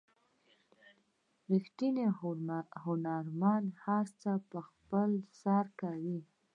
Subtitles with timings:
[1.51, 2.07] ریښتینی
[2.83, 5.09] هنرمند هر څه په خپل
[5.41, 6.19] سر کوي.